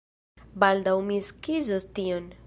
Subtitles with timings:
[0.63, 2.33] Baldaŭ mi skizos tion!